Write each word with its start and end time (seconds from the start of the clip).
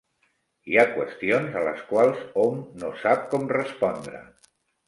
Hi 0.71 0.77
ha 0.77 0.85
qüestions 0.93 1.59
a 1.59 1.63
les 1.69 1.83
quals 1.91 2.25
hom 2.45 2.59
no 2.85 2.91
sap 3.05 3.31
com 3.35 3.47
respondre. 3.55 4.27